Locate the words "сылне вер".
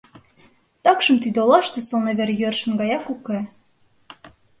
1.87-2.29